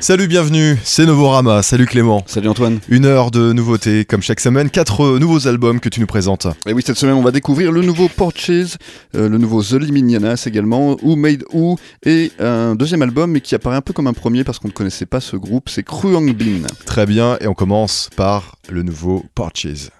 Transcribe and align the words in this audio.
Salut, 0.00 0.28
bienvenue, 0.28 0.78
c'est 0.82 1.04
Novorama. 1.04 1.62
Salut 1.62 1.84
Clément. 1.84 2.24
Salut 2.26 2.48
Antoine. 2.48 2.80
Une 2.88 3.04
heure 3.04 3.30
de 3.30 3.52
nouveautés, 3.52 4.06
comme 4.06 4.22
chaque 4.22 4.40
semaine, 4.40 4.70
quatre 4.70 5.18
nouveaux 5.18 5.46
albums 5.46 5.78
que 5.78 5.90
tu 5.90 6.00
nous 6.00 6.06
présentes. 6.06 6.46
Et 6.66 6.72
oui, 6.72 6.82
cette 6.84 6.96
semaine, 6.96 7.16
on 7.16 7.22
va 7.22 7.32
découvrir 7.32 7.70
le 7.70 7.82
nouveau 7.82 8.08
Porches, 8.08 8.48
euh, 8.48 9.28
le 9.28 9.36
nouveau 9.36 9.62
The 9.62 9.74
Liminianas 9.74 10.44
également, 10.46 10.96
Who 11.02 11.16
Made 11.16 11.44
Who, 11.52 11.76
et 12.06 12.32
un 12.38 12.76
deuxième 12.76 13.02
album, 13.02 13.32
mais 13.32 13.42
qui 13.42 13.54
apparaît 13.54 13.76
un 13.76 13.82
peu 13.82 13.92
comme 13.92 14.06
un 14.06 14.14
premier 14.14 14.42
parce 14.42 14.58
qu'on 14.58 14.68
ne 14.68 14.72
connaissait 14.72 15.04
pas 15.04 15.20
ce 15.20 15.36
groupe, 15.36 15.68
c'est 15.68 15.82
Kruang 15.82 16.32
Bin. 16.32 16.66
Très 16.86 17.04
bien, 17.04 17.36
et 17.42 17.46
on 17.46 17.54
commence 17.54 18.08
par 18.16 18.56
le 18.70 18.82
nouveau 18.82 19.26
Porches. 19.34 19.90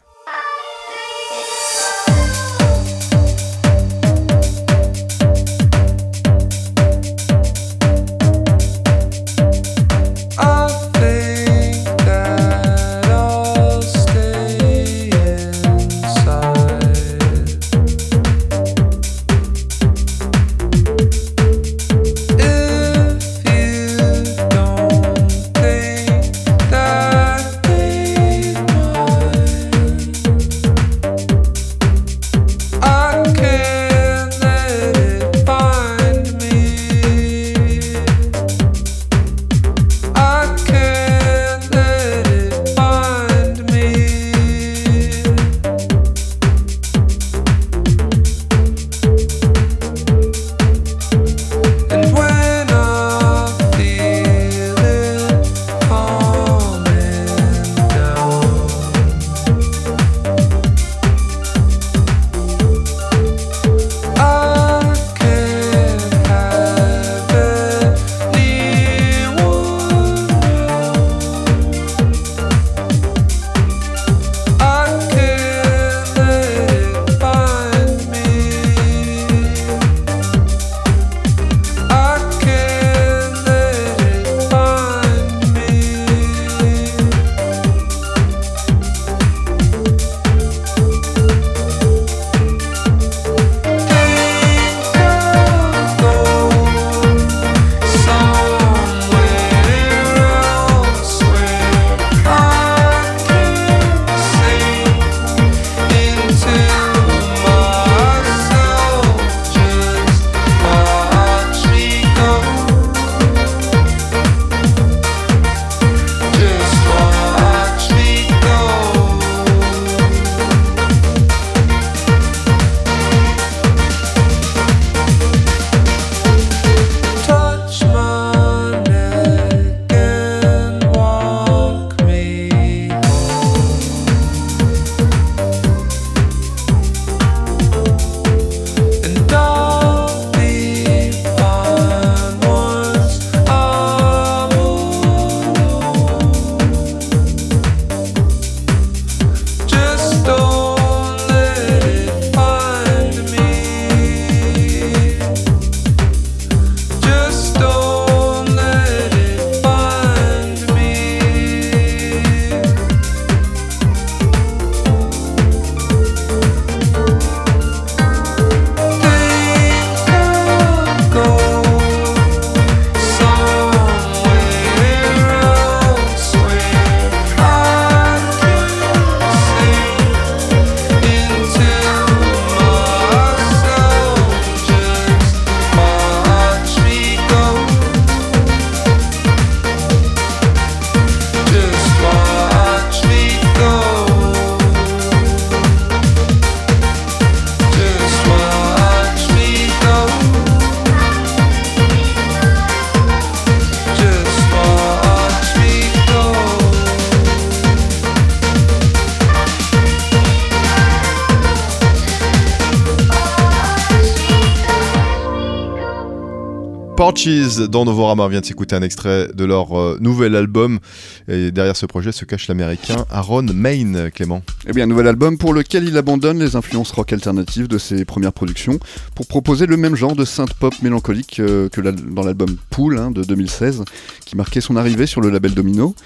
Porches 217.10 217.56
dans 217.68 217.84
Novorama 217.84 218.28
vient 218.28 218.40
de 218.40 218.46
s'écouter 218.46 218.76
un 218.76 218.82
extrait 218.82 219.26
de 219.34 219.44
leur 219.44 219.76
euh, 219.76 219.98
nouvel 220.00 220.36
album. 220.36 220.78
Et 221.26 221.50
derrière 221.50 221.74
ce 221.74 221.84
projet 221.84 222.12
se 222.12 222.24
cache 222.24 222.46
l'américain 222.46 223.04
Aaron 223.10 223.42
Main, 223.52 224.10
Clément. 224.10 224.42
Eh 224.68 224.72
bien, 224.72 224.86
nouvel 224.86 225.08
album 225.08 225.36
pour 225.36 225.52
lequel 225.52 225.88
il 225.88 225.96
abandonne 225.96 226.38
les 226.38 226.54
influences 226.54 226.92
rock 226.92 227.12
alternatives 227.12 227.66
de 227.66 227.78
ses 227.78 228.04
premières 228.04 228.32
productions 228.32 228.78
pour 229.16 229.26
proposer 229.26 229.66
le 229.66 229.76
même 229.76 229.96
genre 229.96 230.14
de 230.14 230.24
synth 230.24 230.54
pop 230.54 230.72
mélancolique 230.82 231.40
euh, 231.40 231.68
que 231.68 231.80
dans 231.80 232.22
l'album 232.22 232.56
Pool 232.70 232.96
hein, 232.96 233.10
de 233.10 233.24
2016 233.24 233.82
qui 234.24 234.36
marquait 234.36 234.60
son 234.60 234.76
arrivée 234.76 235.06
sur 235.06 235.20
le 235.20 235.30
label 235.30 235.52
Domino. 235.52 235.96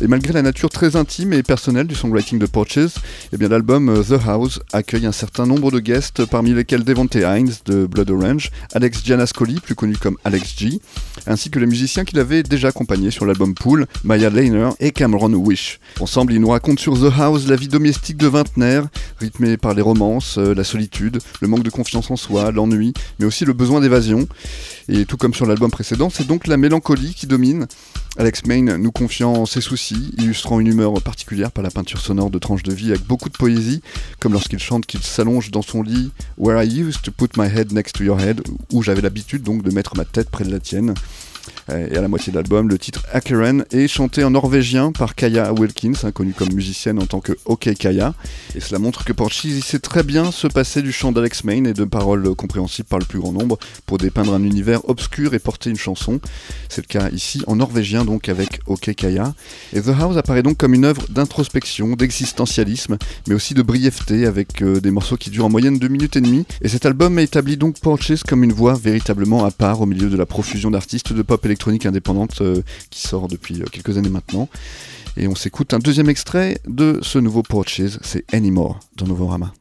Et 0.00 0.06
malgré 0.06 0.32
la 0.32 0.42
nature 0.42 0.70
très 0.70 0.96
intime 0.96 1.32
et 1.32 1.42
personnelle 1.42 1.86
du 1.86 1.94
songwriting 1.94 2.38
de 2.38 2.46
Porches, 2.46 2.94
eh 3.32 3.36
bien 3.36 3.48
l'album 3.48 3.88
euh, 3.88 4.02
The 4.02 4.20
House 4.26 4.60
accueille 4.72 5.06
un 5.06 5.12
certain 5.12 5.44
nombre 5.44 5.70
de 5.70 5.80
guests, 5.80 6.24
parmi 6.24 6.54
lesquels 6.54 6.84
Devonte 6.84 7.16
Hines 7.16 7.52
de 7.64 7.86
Blood 7.86 8.10
Orange, 8.10 8.50
Alex 8.74 9.04
Gianascoli, 9.04 9.60
plus 9.60 9.74
connu 9.74 9.96
comme 9.96 10.16
Alex 10.24 10.54
G, 10.56 10.80
ainsi 11.26 11.50
que 11.50 11.58
les 11.58 11.66
musiciens 11.66 12.04
qu'il 12.04 12.18
avait 12.18 12.42
déjà 12.42 12.68
accompagnés 12.68 13.10
sur 13.10 13.26
l'album 13.26 13.54
Pool, 13.54 13.86
Maya 14.04 14.30
Lehner 14.30 14.70
et 14.78 14.92
Cameron 14.92 15.32
Wish. 15.34 15.80
Ensemble, 16.00 16.32
ils 16.32 16.40
nous 16.40 16.50
racontent 16.50 16.80
sur 16.80 16.94
The 16.94 17.12
House 17.18 17.48
la 17.48 17.56
vie 17.56 17.68
domestique 17.68 18.16
de 18.16 18.28
vingtenaire, 18.28 18.86
rythmée 19.18 19.56
par 19.56 19.74
les 19.74 19.82
romances, 19.82 20.38
euh, 20.38 20.54
la 20.54 20.64
solitude, 20.64 21.18
le 21.40 21.48
manque 21.48 21.64
de 21.64 21.70
confiance 21.70 22.10
en 22.10 22.16
soi, 22.16 22.52
l'ennui, 22.52 22.92
mais 23.18 23.26
aussi 23.26 23.44
le 23.44 23.52
besoin 23.52 23.80
d'évasion. 23.80 24.28
Et 24.88 25.04
tout 25.04 25.16
comme 25.16 25.34
sur 25.34 25.46
l'album 25.46 25.70
précédent, 25.70 26.08
c'est 26.08 26.26
donc 26.26 26.46
la 26.46 26.56
mélancolie 26.56 27.14
qui 27.14 27.26
domine. 27.26 27.66
Alex 28.16 28.46
Main 28.46 28.78
nous 28.78 28.90
confiant 28.90 29.46
ses 29.46 29.60
soucis, 29.60 29.77
illustrant 30.18 30.60
une 30.60 30.66
humeur 30.66 31.00
particulière 31.02 31.50
par 31.50 31.62
la 31.62 31.70
peinture 31.70 32.00
sonore 32.00 32.30
de 32.30 32.38
tranches 32.38 32.62
de 32.62 32.72
vie 32.72 32.90
avec 32.90 33.04
beaucoup 33.04 33.28
de 33.28 33.36
poésie, 33.36 33.82
comme 34.20 34.32
lorsqu'il 34.32 34.58
chante 34.58 34.86
qu'il 34.86 35.02
s'allonge 35.02 35.50
dans 35.50 35.62
son 35.62 35.82
lit 35.82 36.10
Where 36.36 36.62
I 36.62 36.66
used 36.66 37.02
to 37.02 37.12
put 37.12 37.36
my 37.36 37.46
head 37.46 37.72
next 37.72 37.96
to 37.96 38.04
your 38.04 38.20
head, 38.20 38.42
où 38.72 38.82
j'avais 38.82 39.00
l'habitude 39.02 39.42
donc 39.42 39.62
de 39.62 39.70
mettre 39.70 39.96
ma 39.96 40.04
tête 40.04 40.30
près 40.30 40.44
de 40.44 40.50
la 40.50 40.60
tienne. 40.60 40.94
Euh, 41.70 41.88
Et 41.90 41.96
à 41.96 42.00
la 42.00 42.08
moitié 42.08 42.32
de 42.32 42.36
l'album, 42.36 42.68
le 42.68 42.78
titre 42.78 43.04
Akeren 43.12 43.64
est 43.70 43.88
chanté 43.88 44.24
en 44.24 44.30
norvégien 44.30 44.92
par 44.92 45.14
Kaya 45.14 45.52
Wilkins, 45.52 45.92
hein, 46.02 46.12
connue 46.12 46.32
comme 46.32 46.52
musicienne 46.52 46.98
en 47.00 47.06
tant 47.06 47.20
que 47.20 47.32
OK 47.44 47.72
Kaya. 47.74 48.14
Et 48.54 48.60
cela 48.60 48.78
montre 48.78 49.04
que 49.04 49.12
Porches 49.12 49.44
il 49.44 49.62
sait 49.62 49.78
très 49.78 50.02
bien 50.02 50.30
se 50.30 50.46
passer 50.46 50.82
du 50.82 50.92
chant 50.92 51.12
d'Alex 51.12 51.44
Main 51.44 51.64
et 51.64 51.72
de 51.72 51.84
paroles 51.84 52.34
compréhensibles 52.34 52.88
par 52.88 52.98
le 52.98 53.04
plus 53.04 53.18
grand 53.18 53.32
nombre 53.32 53.58
pour 53.86 53.98
dépeindre 53.98 54.34
un 54.34 54.42
univers 54.42 54.88
obscur 54.88 55.34
et 55.34 55.38
porter 55.38 55.70
une 55.70 55.76
chanson. 55.76 56.20
C'est 56.68 56.82
le 56.82 56.86
cas 56.86 57.10
ici 57.10 57.42
en 57.46 57.56
norvégien 57.56 58.04
donc 58.04 58.28
avec 58.28 58.60
OK 58.66 58.94
Kaya. 58.94 59.34
Et 59.72 59.80
The 59.80 59.88
House 59.98 60.16
apparaît 60.16 60.42
donc 60.42 60.56
comme 60.56 60.74
une 60.74 60.84
œuvre 60.84 61.06
d'introspection, 61.08 61.94
d'existentialisme, 61.94 62.98
mais 63.28 63.34
aussi 63.34 63.54
de 63.54 63.62
brièveté 63.62 64.26
avec 64.26 64.62
euh, 64.62 64.80
des 64.80 64.90
morceaux 64.90 65.16
qui 65.16 65.30
durent 65.30 65.46
en 65.46 65.50
moyenne 65.50 65.78
2 65.78 65.88
minutes 65.88 66.16
et 66.16 66.20
demie. 66.20 66.44
Et 66.62 66.68
cet 66.68 66.86
album 66.86 67.18
établit 67.18 67.56
donc 67.56 67.78
Porches 67.80 68.22
comme 68.26 68.44
une 68.44 68.52
voix 68.52 68.74
véritablement 68.74 69.44
à 69.44 69.50
part 69.50 69.80
au 69.80 69.86
milieu 69.86 70.08
de 70.08 70.16
la 70.16 70.26
profusion 70.26 70.70
d'artistes 70.70 71.12
de 71.12 71.22
pop 71.22 71.44
électronique 71.44 71.57
indépendante 71.66 72.40
euh, 72.40 72.62
qui 72.90 73.06
sort 73.06 73.28
depuis 73.28 73.60
euh, 73.60 73.64
quelques 73.70 73.96
années 73.96 74.08
maintenant. 74.08 74.48
Et 75.16 75.26
on 75.28 75.34
s'écoute 75.34 75.74
un 75.74 75.78
deuxième 75.78 76.08
extrait 76.08 76.58
de 76.66 76.98
ce 77.02 77.18
nouveau 77.18 77.42
Porches, 77.42 77.82
c'est 78.02 78.24
Anymore 78.32 78.78
dans 78.96 79.06
Novorama. 79.06 79.52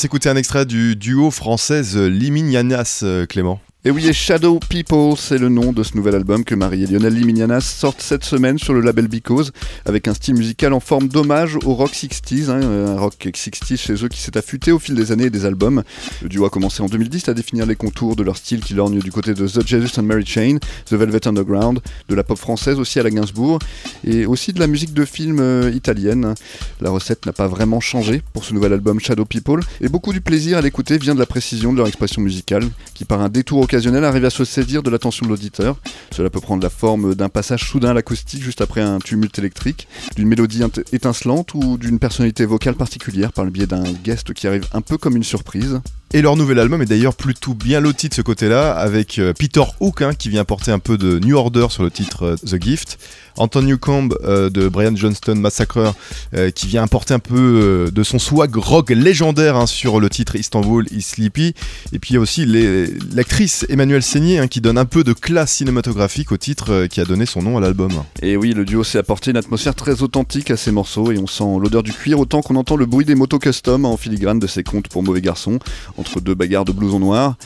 S'écouter 0.00 0.30
un 0.30 0.36
extrait 0.36 0.64
du 0.64 0.96
duo 0.96 1.30
française 1.30 1.94
Liminianas, 1.94 3.00
euh, 3.02 3.26
Clément. 3.26 3.60
Et 3.82 3.90
oui, 3.90 4.06
et 4.06 4.12
Shadow 4.12 4.60
People, 4.68 5.14
c'est 5.16 5.38
le 5.38 5.48
nom 5.48 5.72
de 5.72 5.82
ce 5.82 5.96
nouvel 5.96 6.14
album 6.14 6.44
que 6.44 6.54
Marie 6.54 6.82
et 6.82 6.86
Lionel 6.86 7.14
Liminianas 7.14 7.62
sortent 7.62 8.02
cette 8.02 8.24
semaine 8.24 8.58
sur 8.58 8.74
le 8.74 8.82
label 8.82 9.08
Because, 9.08 9.52
avec 9.86 10.06
un 10.06 10.12
style 10.12 10.34
musical 10.34 10.74
en 10.74 10.80
forme 10.80 11.08
d'hommage 11.08 11.56
au 11.64 11.72
rock 11.72 11.92
60s, 11.92 12.50
hein, 12.50 12.60
un 12.60 13.00
rock 13.00 13.14
60s 13.18 13.78
chez 13.78 13.94
eux 14.04 14.08
qui 14.08 14.20
s'est 14.20 14.36
affûté 14.36 14.70
au 14.70 14.78
fil 14.78 14.94
des 14.94 15.12
années 15.12 15.24
et 15.24 15.30
des 15.30 15.46
albums. 15.46 15.82
Le 16.20 16.28
duo 16.28 16.44
a 16.44 16.50
commencé 16.50 16.82
en 16.82 16.88
2010 16.88 17.30
à 17.30 17.32
définir 17.32 17.64
les 17.64 17.74
contours 17.74 18.16
de 18.16 18.22
leur 18.22 18.36
style 18.36 18.60
qui 18.60 18.74
lorgne 18.74 18.98
du 18.98 19.10
côté 19.10 19.32
de 19.32 19.48
The 19.48 19.66
Jesus 19.66 19.98
and 19.98 20.02
Mary 20.02 20.26
Chain, 20.26 20.58
The 20.84 20.92
Velvet 20.92 21.26
Underground, 21.26 21.80
de 22.10 22.14
la 22.14 22.22
pop 22.22 22.36
française 22.36 22.78
aussi 22.78 23.00
à 23.00 23.02
la 23.02 23.10
Gainsbourg, 23.10 23.60
et 24.04 24.26
aussi 24.26 24.52
de 24.52 24.60
la 24.60 24.66
musique 24.66 24.92
de 24.92 25.06
film 25.06 25.38
euh, 25.40 25.70
italienne. 25.74 26.34
La 26.82 26.90
recette 26.90 27.24
n'a 27.24 27.32
pas 27.32 27.48
vraiment 27.48 27.80
changé 27.80 28.20
pour 28.34 28.44
ce 28.44 28.52
nouvel 28.52 28.74
album 28.74 29.00
Shadow 29.00 29.24
People, 29.24 29.62
et 29.80 29.88
beaucoup 29.88 30.12
du 30.12 30.20
plaisir 30.20 30.58
à 30.58 30.60
l'écouter 30.60 30.98
vient 30.98 31.14
de 31.14 31.20
la 31.20 31.24
précision 31.24 31.72
de 31.72 31.78
leur 31.78 31.86
expression 31.86 32.20
musicale, 32.20 32.68
qui 32.92 33.06
par 33.06 33.22
un 33.22 33.30
détour 33.30 33.69
occasionnel 33.70 34.02
arrive 34.02 34.24
à 34.24 34.30
se 34.30 34.44
saisir 34.44 34.82
de 34.82 34.90
l'attention 34.90 35.26
de 35.26 35.30
l'auditeur. 35.30 35.76
Cela 36.10 36.28
peut 36.28 36.40
prendre 36.40 36.60
la 36.60 36.70
forme 36.70 37.14
d'un 37.14 37.28
passage 37.28 37.70
soudain 37.70 37.90
à 37.90 37.94
l'acoustique 37.94 38.42
juste 38.42 38.60
après 38.60 38.80
un 38.80 38.98
tumulte 38.98 39.38
électrique, 39.38 39.86
d'une 40.16 40.26
mélodie 40.26 40.60
étincelante 40.92 41.54
ou 41.54 41.78
d'une 41.78 42.00
personnalité 42.00 42.44
vocale 42.46 42.74
particulière 42.74 43.32
par 43.32 43.44
le 43.44 43.52
biais 43.52 43.68
d'un 43.68 43.84
guest 43.84 44.34
qui 44.34 44.48
arrive 44.48 44.66
un 44.72 44.80
peu 44.80 44.98
comme 44.98 45.14
une 45.14 45.22
surprise. 45.22 45.80
Et 46.12 46.22
leur 46.22 46.34
nouvel 46.34 46.58
album 46.58 46.82
est 46.82 46.86
d'ailleurs 46.86 47.14
plutôt 47.14 47.54
bien 47.54 47.78
loti 47.78 48.08
de 48.08 48.14
ce 48.14 48.20
côté-là, 48.20 48.72
avec 48.72 49.20
euh, 49.20 49.32
Peter 49.32 49.62
Hook 49.78 50.02
hein, 50.02 50.12
qui 50.12 50.28
vient 50.28 50.44
porter 50.44 50.72
un 50.72 50.80
peu 50.80 50.98
de 50.98 51.20
New 51.20 51.36
Order 51.36 51.66
sur 51.70 51.84
le 51.84 51.90
titre 51.92 52.24
euh, 52.24 52.36
The 52.44 52.60
Gift, 52.60 52.98
Anton 53.36 53.62
Newcomb 53.62 54.08
euh, 54.24 54.50
de 54.50 54.68
Brian 54.68 54.96
Johnston 54.96 55.36
Massacre 55.36 55.94
qui 56.54 56.66
vient 56.66 56.82
apporter 56.82 57.14
un 57.14 57.20
peu 57.20 57.90
de 57.92 58.02
son 58.02 58.18
swag 58.18 58.54
rock 58.56 58.90
légendaire 58.90 59.56
hein, 59.56 59.66
sur 59.66 60.00
le 60.00 60.08
titre 60.08 60.36
Istanbul 60.36 60.86
is 60.90 61.02
Sleepy, 61.02 61.54
et 61.92 61.98
puis 61.98 62.10
il 62.10 62.14
y 62.14 62.16
a 62.16 62.20
aussi 62.20 62.44
l'actrice 63.14 63.64
Emmanuelle 63.68 64.02
Seigné 64.02 64.38
hein, 64.38 64.48
qui 64.48 64.60
donne 64.60 64.78
un 64.78 64.84
peu 64.84 65.04
de 65.04 65.12
classe 65.12 65.52
cinématographique 65.52 66.32
au 66.32 66.36
titre 66.36 66.86
qui 66.86 67.00
a 67.00 67.04
donné 67.04 67.26
son 67.26 67.42
nom 67.42 67.56
à 67.56 67.60
l'album. 67.60 67.92
Et 68.22 68.36
oui, 68.36 68.52
le 68.52 68.64
duo 68.64 68.84
s'est 68.84 68.98
apporté 68.98 69.30
une 69.30 69.36
atmosphère 69.36 69.74
très 69.74 70.02
authentique 70.02 70.50
à 70.50 70.56
ces 70.56 70.72
morceaux 70.72 71.12
et 71.12 71.18
on 71.18 71.26
sent 71.26 71.58
l'odeur 71.60 71.82
du 71.82 71.92
cuir 71.92 72.20
autant 72.20 72.42
qu'on 72.42 72.56
entend 72.56 72.76
le 72.76 72.86
bruit 72.86 73.04
des 73.04 73.14
motos 73.14 73.38
custom 73.38 73.84
en 73.84 73.96
filigrane 73.96 74.38
de 74.38 74.46
ces 74.46 74.62
contes 74.62 74.88
pour 74.88 75.02
mauvais 75.02 75.20
garçons 75.20 75.58
entre 76.00 76.20
deux 76.20 76.34
bagarres 76.34 76.64
de 76.64 76.72
blousons 76.72 76.98
noirs. 76.98 77.36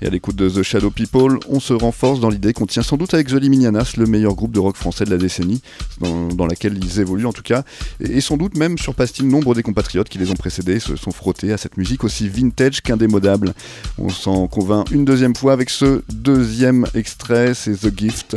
Et 0.00 0.06
à 0.06 0.10
l'écoute 0.10 0.36
de 0.36 0.48
The 0.48 0.62
Shadow 0.62 0.90
People, 0.90 1.38
on 1.48 1.60
se 1.60 1.72
renforce 1.72 2.20
dans 2.20 2.30
l'idée 2.30 2.52
qu'on 2.52 2.66
tient 2.66 2.82
sans 2.82 2.96
doute 2.96 3.12
avec 3.14 3.28
The 3.28 3.34
Liminianas, 3.34 3.94
le 3.96 4.06
meilleur 4.06 4.34
groupe 4.34 4.52
de 4.52 4.60
rock 4.60 4.76
français 4.76 5.04
de 5.04 5.10
la 5.10 5.18
décennie, 5.18 5.60
dans, 6.00 6.46
laquelle 6.46 6.78
ils 6.82 7.00
évoluent 7.00 7.26
en 7.26 7.32
tout 7.32 7.42
cas, 7.42 7.64
et, 8.00 8.18
et 8.18 8.20
sans 8.20 8.36
doute 8.36 8.56
même 8.56 8.78
surpassent-ils 8.78 9.26
nombre 9.26 9.54
des 9.54 9.62
compatriotes 9.62 10.08
qui 10.08 10.18
les 10.18 10.30
ont 10.30 10.34
précédés 10.34 10.76
et 10.76 10.80
se 10.80 10.96
sont 10.96 11.10
frottés 11.10 11.52
à 11.52 11.58
cette 11.58 11.76
musique 11.76 12.04
aussi 12.04 12.28
vintage 12.28 12.80
qu'indémodable. 12.80 13.54
On 13.98 14.08
s'en 14.08 14.46
convainc 14.46 14.90
une 14.90 15.04
deuxième 15.04 15.34
fois 15.34 15.52
avec 15.52 15.70
ce 15.70 16.02
deuxième 16.12 16.86
extrait, 16.94 17.54
c'est 17.54 17.74
The 17.76 17.96
Gift. 17.96 18.36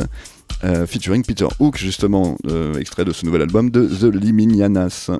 euh, 0.64 0.86
featuring 0.86 1.22
Peter 1.24 1.46
Hook, 1.58 1.76
justement, 1.76 2.36
euh, 2.46 2.78
extrait 2.78 3.04
de 3.04 3.12
ce 3.12 3.24
nouvel 3.24 3.42
album 3.42 3.70
de 3.70 3.86
The 3.86 4.12
Liminianas. 4.14 5.10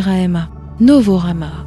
RAMA 0.00 0.48
Novorama 0.78 1.65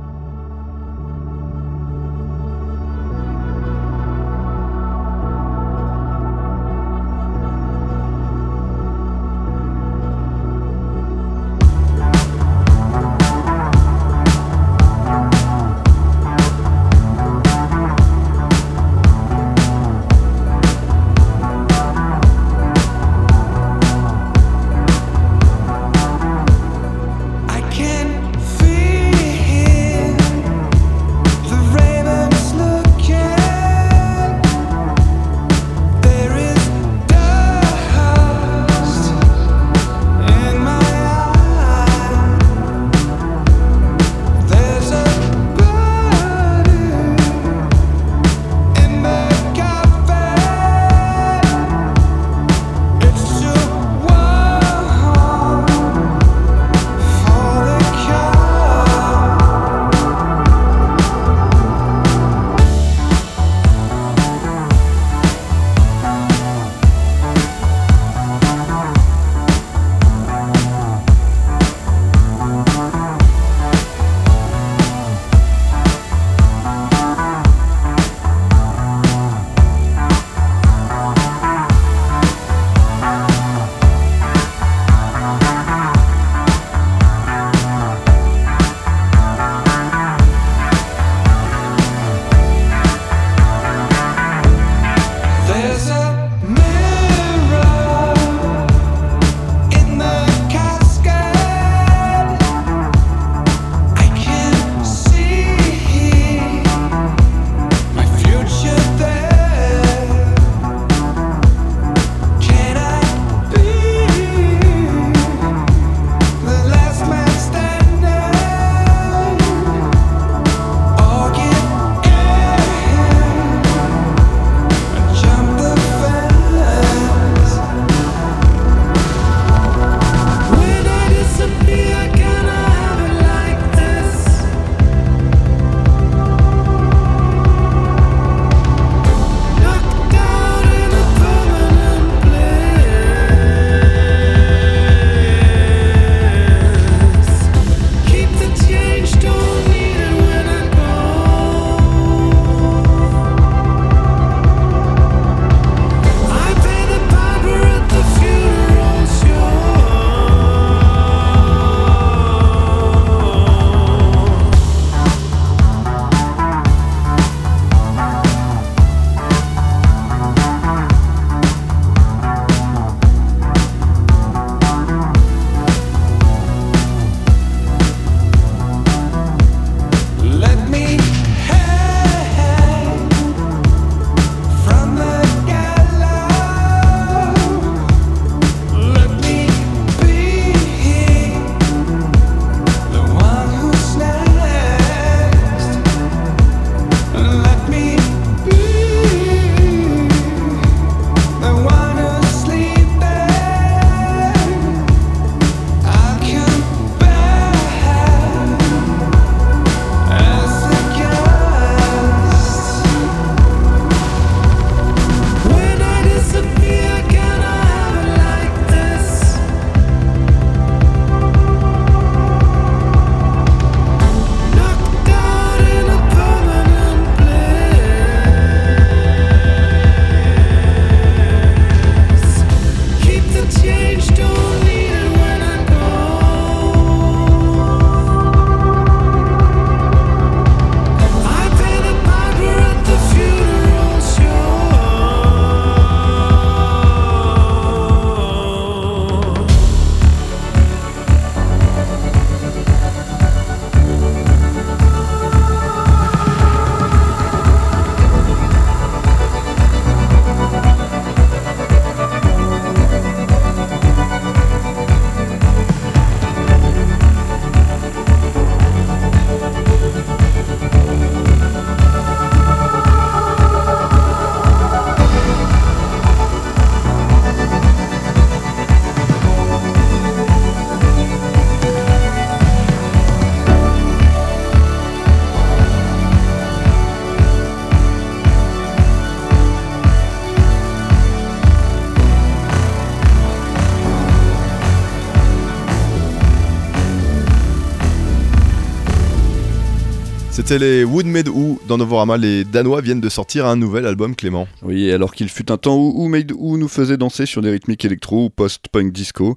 C'était 300.50 300.66
les 300.66 300.84
Wood 300.84 301.06
Made 301.06 301.28
Who 301.28 301.60
dans 301.68 301.78
Novorama. 301.78 302.18
Les 302.18 302.44
Danois 302.44 302.82
viennent 302.82 303.02
de 303.02 303.10
sortir 303.10 303.46
un 303.46 303.56
nouvel 303.56 303.86
album, 303.86 304.16
Clément. 304.16 304.48
Oui, 304.64 304.92
alors 304.92 305.14
qu'il 305.14 305.30
fut 305.30 305.52
un 305.52 305.58
temps 305.58 305.78
où 305.78 306.08
Made 306.08 306.32
Who 306.32 306.58
nous 306.58 306.68
faisait 306.68 306.98
danser 306.98 307.28
sur 307.28 307.44
des 307.44 307.52
rythmiques 307.52 307.86
électro 307.86 308.26
ou 308.26 308.30
post-punk 308.32 308.92
disco, 308.92 309.36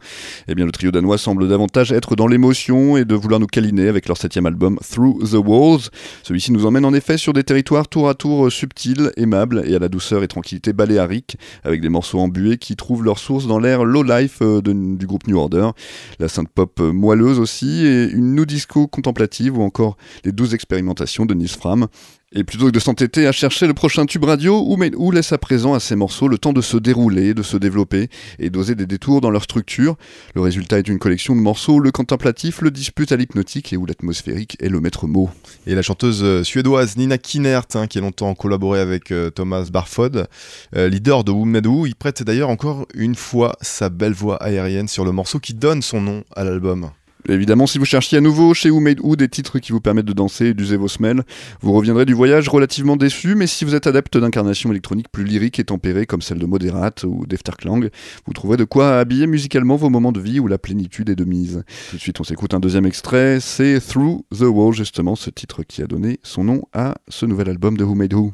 eh 0.48 0.54
bien 0.54 0.64
le 0.64 0.72
trio 0.72 0.90
danois 0.90 1.18
semble 1.18 1.48
davantage 1.48 1.92
être 1.92 2.16
dans 2.16 2.26
l'émotion 2.26 2.96
et 2.96 3.04
de 3.04 3.14
vouloir 3.14 3.40
nous 3.40 3.46
câliner 3.46 3.88
avec 3.88 4.08
leur 4.08 4.16
septième 4.16 4.46
album 4.46 4.78
Through 4.78 5.30
the 5.30 5.34
Walls. 5.34 5.90
Celui-ci 6.22 6.50
nous 6.50 6.64
emmène 6.64 6.86
en 6.86 6.94
effet 6.94 7.18
sur 7.18 7.34
des 7.34 7.44
territoires 7.44 7.88
tour 7.88 8.08
à 8.08 8.14
tour 8.14 8.46
euh, 8.46 8.50
subtils, 8.50 9.12
aimables 9.18 9.64
et 9.66 9.74
à 9.74 9.78
la 9.78 9.90
douceur 9.90 10.22
et 10.22 10.28
tranquillité 10.28 10.72
baléarique, 10.72 11.36
avec 11.62 11.82
des 11.82 11.90
morceaux 11.90 12.20
embués 12.20 12.56
qui 12.56 12.74
trouvent 12.74 13.04
leur 13.04 13.18
source 13.18 13.46
dans 13.46 13.58
l'air 13.58 13.84
low 13.84 14.02
life 14.02 14.38
euh, 14.40 14.62
du 14.62 15.06
groupe 15.06 15.26
New 15.26 15.36
Order, 15.36 15.72
la 16.18 16.28
synth 16.28 16.48
pop 16.48 16.80
euh, 16.80 16.90
moelleuse 16.90 17.38
aussi, 17.38 17.84
et 17.84 18.08
une 18.08 18.34
new 18.34 18.46
disco 18.46 18.86
contemplative 18.86 19.58
ou 19.58 19.62
encore 19.62 19.98
les 20.24 20.32
douze 20.32 20.54
expérimentations 20.54 21.01
de 21.02 21.34
Nils 21.34 21.48
Fram. 21.48 21.88
Et 22.34 22.44
plutôt 22.44 22.66
que 22.66 22.70
de 22.70 22.78
s'entêter 22.78 23.26
à 23.26 23.32
chercher 23.32 23.66
le 23.66 23.74
prochain 23.74 24.06
tube 24.06 24.24
radio, 24.24 24.64
Who 24.64 25.10
laisse 25.10 25.32
à 25.32 25.38
présent 25.38 25.74
à 25.74 25.80
ces 25.80 25.96
morceaux 25.96 26.28
le 26.28 26.38
temps 26.38 26.54
de 26.54 26.62
se 26.62 26.78
dérouler, 26.78 27.34
de 27.34 27.42
se 27.42 27.58
développer 27.58 28.08
et 28.38 28.48
d'oser 28.48 28.74
des 28.74 28.86
détours 28.86 29.20
dans 29.20 29.30
leur 29.30 29.42
structure. 29.42 29.96
Le 30.34 30.40
résultat 30.40 30.78
est 30.78 30.88
une 30.88 30.98
collection 30.98 31.36
de 31.36 31.40
morceaux 31.40 31.78
le 31.78 31.90
contemplatif 31.90 32.62
le 32.62 32.70
dispute 32.70 33.12
à 33.12 33.16
l'hypnotique 33.16 33.74
et 33.74 33.76
où 33.76 33.84
l'atmosphérique 33.84 34.56
est 34.60 34.70
le 34.70 34.80
maître 34.80 35.06
mot. 35.06 35.28
Et 35.66 35.74
la 35.74 35.82
chanteuse 35.82 36.22
euh, 36.22 36.42
suédoise 36.42 36.96
Nina 36.96 37.18
Kinnert, 37.18 37.66
hein, 37.74 37.86
qui 37.86 37.98
a 37.98 38.00
longtemps 38.00 38.34
collaboré 38.34 38.80
avec 38.80 39.10
euh, 39.10 39.28
Thomas 39.28 39.68
Barfod, 39.70 40.26
euh, 40.74 40.88
leader 40.88 41.24
de 41.24 41.32
Who, 41.32 41.86
il 41.86 41.94
prête 41.94 42.22
d'ailleurs 42.22 42.48
encore 42.48 42.86
une 42.94 43.14
fois 43.14 43.56
sa 43.60 43.90
belle 43.90 44.14
voix 44.14 44.42
aérienne 44.42 44.88
sur 44.88 45.04
le 45.04 45.12
morceau 45.12 45.38
qui 45.38 45.52
donne 45.52 45.82
son 45.82 46.00
nom 46.00 46.24
à 46.34 46.44
l'album. 46.44 46.92
Évidemment, 47.28 47.66
si 47.66 47.78
vous 47.78 47.84
cherchiez 47.84 48.18
à 48.18 48.20
nouveau 48.20 48.52
chez 48.52 48.70
Who 48.70 48.80
Made 48.80 49.00
Who 49.00 49.16
des 49.16 49.28
titres 49.28 49.58
qui 49.58 49.72
vous 49.72 49.80
permettent 49.80 50.06
de 50.06 50.12
danser 50.12 50.46
et 50.46 50.54
d'user 50.54 50.76
vos 50.76 50.88
semelles, 50.88 51.22
vous 51.60 51.72
reviendrez 51.72 52.04
du 52.04 52.14
voyage 52.14 52.48
relativement 52.48 52.96
déçu, 52.96 53.34
mais 53.34 53.46
si 53.46 53.64
vous 53.64 53.74
êtes 53.74 53.86
adepte 53.86 54.18
d'incarnations 54.18 54.70
électroniques 54.70 55.08
plus 55.10 55.24
lyriques 55.24 55.60
et 55.60 55.64
tempérées 55.64 56.06
comme 56.06 56.22
celle 56.22 56.38
de 56.38 56.46
Moderate 56.46 57.04
ou 57.04 57.24
d'Efterklang, 57.26 57.88
vous 58.26 58.32
trouverez 58.32 58.56
de 58.56 58.64
quoi 58.64 58.98
habiller 58.98 59.26
musicalement 59.26 59.76
vos 59.76 59.90
moments 59.90 60.12
de 60.12 60.20
vie 60.20 60.40
où 60.40 60.48
la 60.48 60.58
plénitude 60.58 61.10
est 61.10 61.16
de 61.16 61.24
mise. 61.24 61.62
Tout 61.90 61.96
de 61.96 62.00
suite, 62.00 62.20
on 62.20 62.24
s'écoute 62.24 62.54
un 62.54 62.60
deuxième 62.60 62.86
extrait, 62.86 63.38
c'est 63.40 63.80
Through 63.80 64.24
the 64.36 64.42
Wall, 64.42 64.72
justement, 64.74 65.14
ce 65.14 65.30
titre 65.30 65.62
qui 65.62 65.82
a 65.82 65.86
donné 65.86 66.18
son 66.22 66.44
nom 66.44 66.62
à 66.72 66.94
ce 67.08 67.26
nouvel 67.26 67.48
album 67.48 67.76
de 67.76 67.84
Who 67.84 67.94
Made 67.94 68.14
Who. 68.14 68.32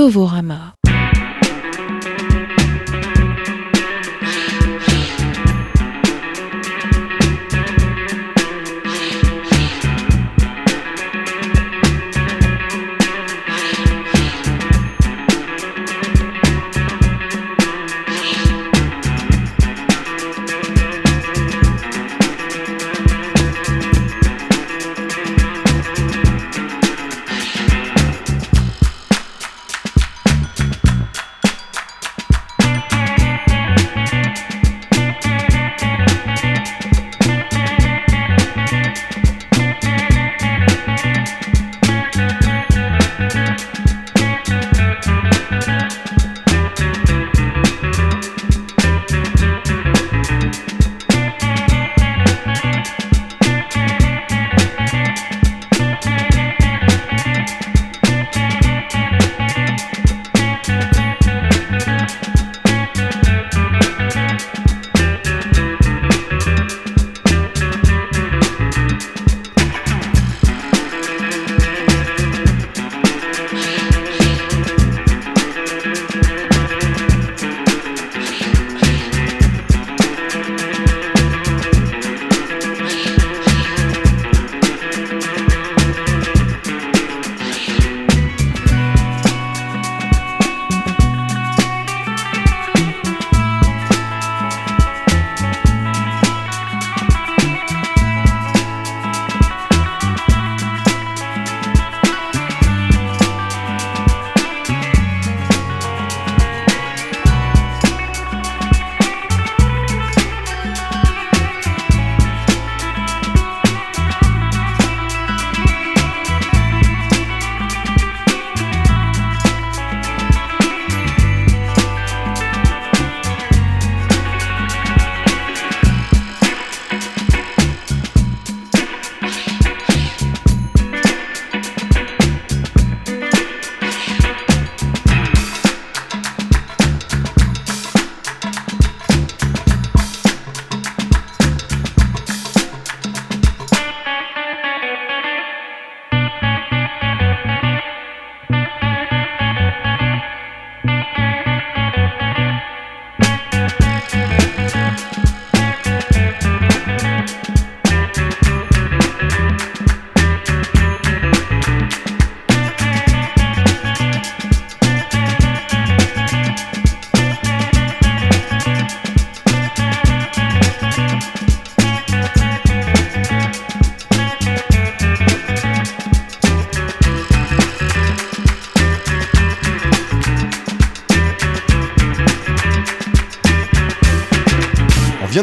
Novorama. 0.00 0.79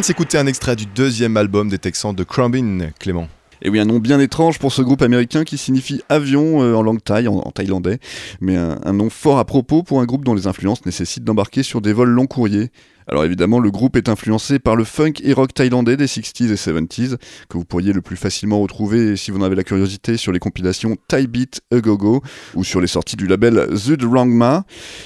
S'écouter 0.08 0.38
un 0.38 0.48
extrait 0.48 0.78
du 0.78 0.86
deuxième 0.86 1.36
album 1.36 1.68
des 1.68 1.80
Texans 1.80 2.16
de 2.16 2.24
Crumbin, 2.24 2.92
Clément. 2.98 3.28
Et 3.62 3.70
oui, 3.70 3.78
un 3.82 3.84
nom 3.84 4.00
bien 4.00 4.22
étrange 4.22 4.58
pour 4.58 4.72
ce 4.72 4.82
groupe 4.82 5.02
américain 5.02 5.44
qui 5.44 5.58
signifie 5.58 6.02
avion 6.08 6.64
euh, 6.64 6.76
en 6.76 6.82
langue 6.82 7.04
thaï, 7.04 7.28
en, 7.28 7.52
thaïlandais, 7.52 8.00
mais 8.40 8.56
un, 8.56 8.80
un 8.86 8.94
nom 8.94 9.10
fort 9.10 9.38
à 9.38 9.44
propos 9.44 9.84
pour 9.84 10.00
un 10.00 10.06
groupe 10.06 10.24
dont 10.24 10.34
les 10.34 10.48
influences 10.48 10.86
nécessitent 10.86 11.26
d'embarquer 11.26 11.62
sur 11.62 11.82
des 11.82 11.92
vols 11.92 12.08
long 12.08 12.26
courriers. 12.26 12.72
Alors 13.10 13.24
évidemment, 13.24 13.60
le 13.60 13.72
groupe 13.72 13.96
est 13.96 14.10
influencé 14.10 14.60
par 14.60 14.76
le 14.76 14.84
funk 14.84 15.14
et 15.24 15.32
rock 15.32 15.54
thaïlandais 15.54 15.96
des 15.96 16.08
60s 16.08 16.52
et 16.52 16.56
70s, 16.56 17.16
que 17.48 17.58
vous 17.58 17.64
pourriez 17.64 17.94
le 17.94 18.02
plus 18.02 18.18
facilement 18.18 18.60
retrouver 18.60 19.16
si 19.16 19.32
vous 19.32 19.40
en 19.40 19.44
avez 19.44 19.56
la 19.56 19.64
curiosité 19.64 20.18
sur 20.18 20.34
les 20.34 20.40
compilations 20.40 20.98
Thai 21.08 21.28
Beat 21.28 21.62
A 21.72 21.80
Go 21.80 21.98
Go 21.98 22.22
ou 22.56 22.66
sur 22.66 22.82
les 22.82 22.88
sorties 22.88 23.16
du 23.16 23.26
label 23.26 23.68
The 23.70 24.04
Wrangma. 24.04 24.66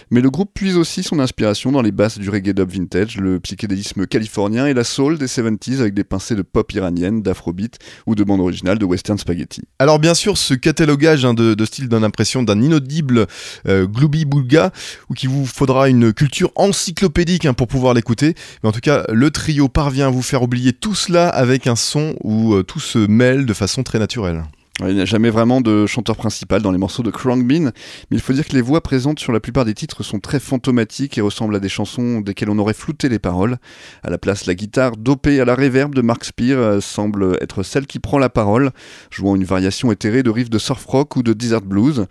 Mais 0.10 0.22
le 0.22 0.32
groupe 0.32 0.50
puise 0.52 0.78
aussi 0.78 1.04
son 1.04 1.20
inspiration 1.20 1.72
dans 1.72 1.84
les 1.84 1.92
basses 1.92 2.18
du 2.18 2.30
reggae 2.32 2.54
dub 2.54 2.72
vintage, 2.72 3.18
le 3.18 3.40
psychédélisme 3.40 4.08
californien 4.08 4.66
et 4.66 4.74
la 4.74 4.84
soul 4.84 5.20
des 5.20 5.28
70s 5.28 5.80
avec 5.80 5.94
des 5.94 6.04
pincées 6.04 6.36
de 6.36 6.42
pop 6.42 6.72
iranienne, 6.74 7.22
d'afrobeat 7.22 7.78
ou 8.08 8.16
de 8.16 8.24
bande 8.24 8.40
originale 8.40 8.80
de 8.80 8.86
western 8.86 9.20
spaghetti. 9.20 9.62
Alors 9.78 10.00
bien 10.00 10.16
sûr, 10.16 10.40
ce 10.40 10.56
catalogage 10.56 11.24
hein, 11.24 11.36
de, 11.36 11.54
de 11.54 11.66
style 11.66 11.88
donne 11.88 12.02
l'impression 12.02 12.42
d'un 12.42 12.60
inaudible 12.64 13.28
euh, 13.68 13.86
gloubi 13.86 14.26
boulga, 14.26 14.72
ou 15.10 15.14
qu'il 15.14 15.30
vous 15.30 15.46
faudra 15.46 15.88
une 15.88 16.14
culture 16.14 16.52
encyclopédique 16.56 17.46
hein, 17.46 17.54
pour 17.54 17.68
pouvoir 17.68 17.91
l'écouter. 17.94 18.36
Mais 18.64 18.70
en 18.70 18.72
tout 18.72 18.80
cas, 18.80 19.06
le 19.10 19.32
trio 19.32 19.70
parvient 19.70 20.08
à 20.08 20.10
vous 20.10 20.22
faire 20.22 20.44
oublier 20.44 20.74
tout 20.74 20.96
cela 20.96 21.30
avec 21.30 21.68
un 21.68 21.76
son 21.76 22.16
où 22.24 22.54
euh, 22.54 22.64
tout 22.64 22.80
se 22.80 23.00
mêle 23.00 23.46
de 23.46 23.54
façon 23.54 23.84
très 23.84 24.00
naturelle. 24.00 24.44
Il 24.88 24.96
n'y 24.96 25.02
a 25.02 25.06
jamais 25.06 25.30
vraiment 25.30 25.62
de 25.62 25.86
chanteur 25.86 26.16
principal 26.16 26.62
dans 26.62 26.72
les 26.72 26.78
morceaux 26.78 27.04
de 27.04 27.12
Krang 27.12 27.46
Bean, 27.46 27.72
mais 28.10 28.18
il 28.18 28.20
faut 28.20 28.34
dire 28.34 28.48
que 28.48 28.54
les 28.54 28.62
voix 28.62 28.82
présentes 28.82 29.20
sur 29.20 29.32
la 29.32 29.40
plupart 29.40 29.66
des 29.66 29.76
titres 29.76 30.02
sont 30.02 30.20
très 30.20 30.40
fantomatiques 30.40 31.18
et 31.18 31.22
ressemblent 31.22 31.56
à 31.56 31.60
des 31.60 31.70
chansons 31.70 32.22
desquelles 32.22 32.50
on 32.50 32.58
aurait 32.58 32.74
flouté 32.74 33.08
les 33.08 33.20
paroles. 33.20 33.58
À 34.02 34.10
la 34.10 34.18
place, 34.18 34.48
la 34.48 34.56
guitare 34.56 34.98
dopée 34.98 35.40
à 35.40 35.46
la 35.46 35.54
réverb 35.54 35.94
de 35.94 36.02
Mark 36.02 36.24
Spear 36.24 36.58
euh, 36.58 36.80
semble 36.80 37.38
être 37.42 37.62
celle 37.64 37.86
qui 37.86 38.00
prend 38.00 38.18
la 38.18 38.30
parole, 38.30 38.72
jouant 39.12 39.36
une 39.36 39.44
variation 39.44 39.92
éthérée 39.92 40.24
de 40.24 40.32
riffs 40.32 40.50
de 40.50 40.58
surf 40.58 40.84
rock 40.86 41.16
ou 41.16 41.22
de 41.22 41.34
desert 41.34 41.62
blues. 41.62 42.08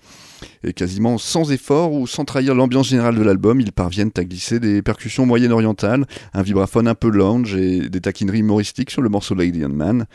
Et 0.64 0.72
quasiment 0.72 1.18
sans 1.18 1.52
effort 1.52 1.92
ou 1.92 2.06
sans 2.06 2.24
trahir 2.24 2.54
l'ambiance 2.54 2.88
générale 2.88 3.16
de 3.16 3.22
l'album, 3.22 3.60
ils 3.60 3.72
parviennent 3.72 4.10
à 4.16 4.24
glisser 4.24 4.60
des 4.60 4.82
percussions 4.82 5.26
moyen-orientales, 5.26 6.06
un 6.34 6.42
vibraphone 6.42 6.88
un 6.88 6.94
peu 6.94 7.08
lounge 7.08 7.54
et 7.56 7.88
des 7.88 8.00
taquineries 8.00 8.40
humoristiques 8.40 8.90
sur 8.90 9.02
le 9.02 9.08
morceau 9.08 9.34
Lady 9.34 9.64
and 9.64 9.70
Man. 9.70 10.06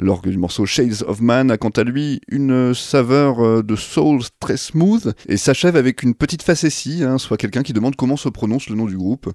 L'orgue 0.00 0.28
du 0.28 0.38
morceau 0.38 0.66
Shades 0.66 1.02
of 1.06 1.20
Man 1.20 1.50
a 1.50 1.56
quant 1.56 1.70
à 1.70 1.84
lui 1.84 2.20
une 2.28 2.74
saveur 2.74 3.40
euh, 3.40 3.62
de 3.62 3.76
soul 3.76 4.20
très 4.40 4.56
smooth 4.56 5.14
et 5.28 5.36
s'achève 5.36 5.76
avec 5.76 6.02
une 6.02 6.14
petite 6.14 6.42
facétie, 6.42 7.04
hein, 7.04 7.18
soit 7.18 7.36
quelqu'un 7.36 7.62
qui 7.62 7.72
demande 7.72 7.96
comment 7.96 8.16
se 8.16 8.28
prononce 8.28 8.68
le 8.68 8.76
nom 8.76 8.86
du 8.86 8.96
groupe. 8.96 9.32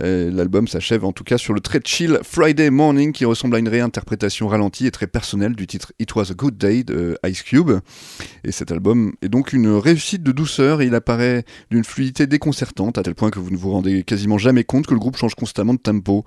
Euh, 0.00 0.30
L'album 0.30 0.66
s'achève 0.66 1.04
en 1.04 1.12
tout 1.12 1.24
cas 1.24 1.38
sur 1.38 1.52
le 1.52 1.60
très 1.60 1.80
chill 1.84 2.18
Friday 2.22 2.70
Morning 2.70 3.12
qui 3.12 3.24
ressemble 3.24 3.56
à 3.56 3.58
une 3.58 3.68
réinterprétation 3.68 4.48
ralentie 4.48 4.86
et 4.86 4.90
très 4.90 5.06
personnelle 5.06 5.54
du 5.54 5.66
titre 5.66 5.92
It 5.98 6.14
Was 6.14 6.30
a 6.30 6.34
Good 6.34 6.56
Day 6.56 6.84
de 6.84 7.18
Ice 7.26 7.42
Cube. 7.42 7.72
Et 8.44 8.52
cet 8.52 8.72
album 8.72 9.12
est 9.22 9.28
donc 9.28 9.52
une 9.52 9.68
réussite 9.68 10.22
de 10.22 10.32
douceur 10.32 10.82
et 10.82 10.86
il 10.86 10.94
apparaît 10.94 11.44
d'une 11.70 11.84
fluidité 11.84 12.26
déconcertante 12.26 12.98
à 12.98 13.02
tel 13.02 13.14
point 13.14 13.30
que 13.30 13.38
vous 13.38 13.50
ne 13.50 13.56
vous 13.56 13.70
rendez 13.70 14.02
quasiment 14.02 14.38
jamais 14.38 14.64
compte 14.64 14.86
que 14.86 14.94
le 14.94 15.00
groupe 15.00 15.16
change 15.16 15.34
constamment 15.34 15.74
de 15.74 15.78
tempo. 15.78 16.24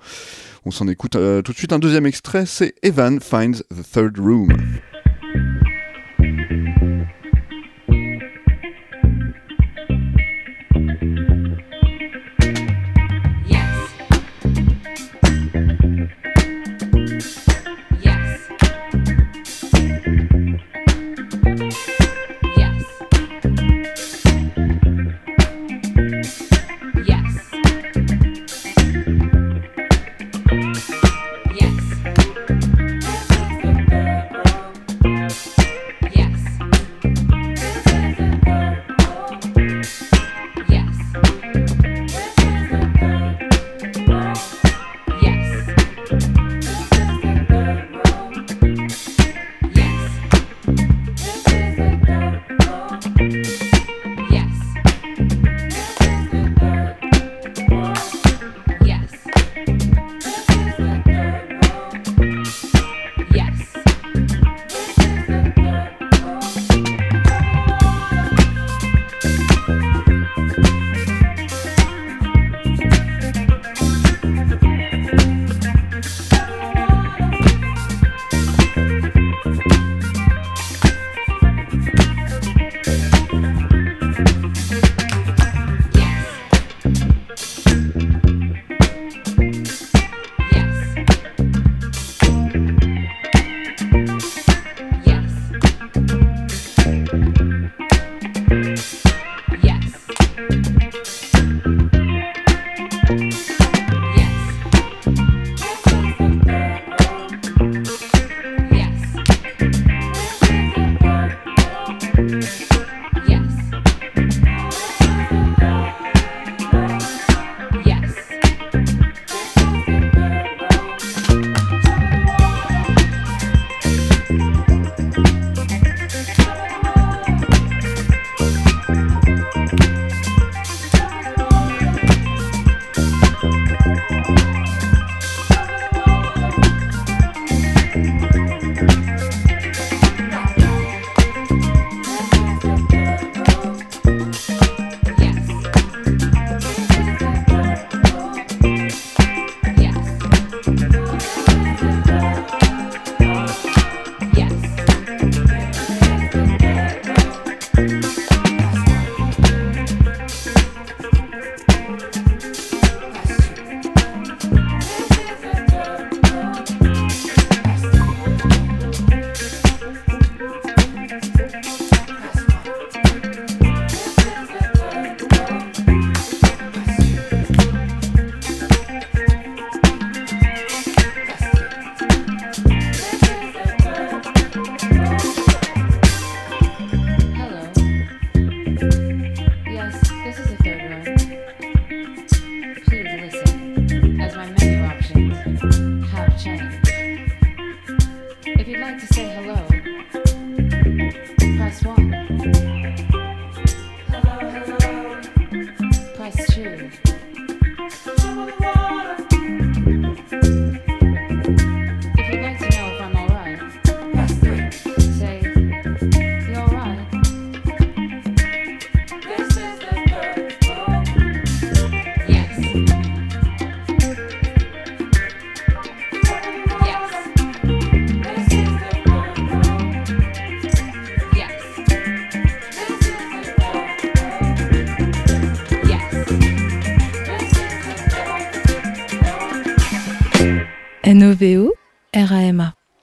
On 0.68 0.72
s'en 0.72 0.88
écoute 0.88 1.14
euh, 1.14 1.42
tout 1.42 1.52
de 1.52 1.56
suite 1.56 1.72
un 1.72 1.78
deuxième 1.78 2.06
extrait, 2.06 2.44
c'est 2.44 2.74
Evan 2.82 3.20
Finds 3.20 3.62
the 3.70 3.88
Third 3.88 4.18
Room. 4.18 4.48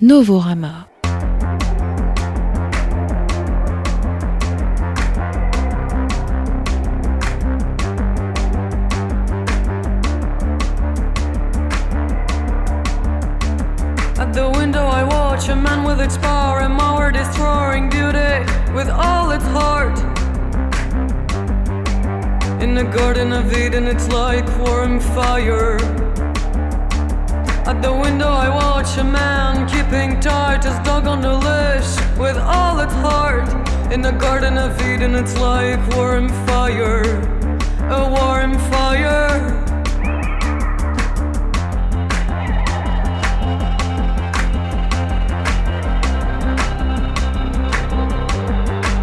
Novorama 0.04 0.88
At 14.20 14.34
the 14.34 14.51
window, 14.58 14.84
I 14.88 15.06
watch 15.06 15.47
a 15.47 15.56
man 15.56 15.86
with 15.86 16.01
its 16.01 16.18
power 16.18 16.60
and 16.60 16.74
mower 16.74 17.10
destroying 17.10 17.89
beauty 17.89 18.43
with 18.74 18.89
all 18.89 19.32
its 19.32 19.45
heart. 19.45 19.97
In 22.62 22.76
the 22.76 22.84
Garden 22.93 23.32
of 23.32 23.54
Eden, 23.54 23.88
it's 23.88 24.10
like 24.10 24.45
warm 24.60 24.99
fire. 24.99 25.80
At 27.66 27.82
the 27.82 27.93
window, 27.93 28.28
I 28.28 28.49
watch 28.49 28.97
a 28.97 29.05
man 29.05 29.66
keeping 29.70 30.20
tight 30.20 30.66
his 30.66 30.78
dog 30.80 31.07
on 31.07 31.22
the 31.22 31.32
leash 31.32 31.95
with 32.20 32.38
all 32.38 32.78
its 32.82 32.93
heart. 32.93 33.47
In 33.89 34.01
the 34.01 34.11
Garden 34.11 34.57
of 34.57 34.80
Eden, 34.82 35.16
it's 35.16 35.38
like 35.39 35.80
warm 35.95 36.28
fire, 36.45 37.03
a 37.89 38.09
warm 38.09 38.59
fire. 38.70 39.64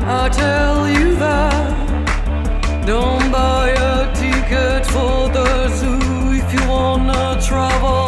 I 0.05 0.29
tell 0.29 0.87
you 0.87 1.15
that 1.17 2.87
don't 2.87 3.33
buy 3.33 3.71
a 3.71 4.15
ticket 4.15 4.85
for 4.85 5.31
the 5.31 5.69
zoo 5.69 6.33
if 6.35 6.53
you 6.53 6.69
wanna 6.69 7.41
travel 7.41 8.00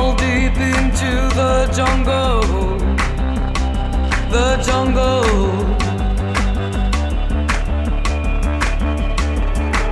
the 1.35 1.67
jungle. 1.75 2.79
The 4.31 4.63
jungle. 4.67 5.23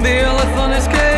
The 0.03 0.13
elephant 0.31 0.75
is 0.75 0.87
caged. 0.89 1.10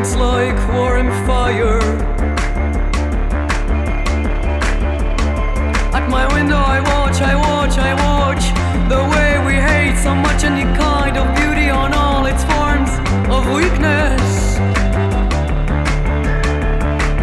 It's 0.00 0.16
like 0.16 0.56
warm 0.72 1.08
fire. 1.26 1.78
At 5.92 6.08
my 6.08 6.26
window, 6.34 6.56
I 6.56 6.80
watch, 6.80 7.20
I 7.20 7.34
watch, 7.36 7.76
I 7.76 7.92
watch 8.08 8.44
the 8.88 9.02
way 9.12 9.30
we 9.46 9.56
hate 9.60 9.98
so 10.02 10.14
much 10.14 10.42
any 10.42 10.64
kind 10.78 11.18
of 11.18 11.26
beauty 11.36 11.68
on 11.68 11.92
all 11.92 12.24
its 12.24 12.42
forms 12.44 12.92
of 13.28 13.42
weakness. 13.52 14.56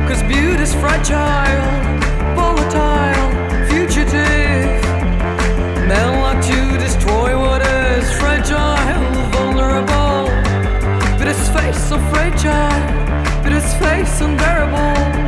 Cause 0.07 0.21
beauty's 0.31 0.75
fragile, 0.75 1.46
afraid, 11.97 12.37
child, 12.37 13.43
but 13.43 13.51
its 13.53 13.73
face 13.75 14.21
unbearable. 14.21 15.26